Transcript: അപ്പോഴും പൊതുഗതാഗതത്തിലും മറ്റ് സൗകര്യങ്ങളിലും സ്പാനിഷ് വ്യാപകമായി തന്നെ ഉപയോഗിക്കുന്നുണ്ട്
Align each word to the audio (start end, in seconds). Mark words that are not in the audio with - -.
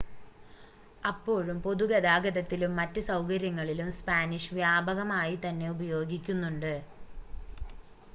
അപ്പോഴും 1.03 1.57
പൊതുഗതാഗതത്തിലും 1.61 2.71
മറ്റ് 2.75 3.01
സൗകര്യങ്ങളിലും 3.09 3.91
സ്പാനിഷ് 3.99 4.55
വ്യാപകമായി 4.55 5.37
തന്നെ 5.45 5.69
ഉപയോഗിക്കുന്നുണ്ട് 5.71 6.73